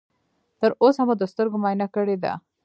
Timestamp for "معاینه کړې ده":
1.61-2.33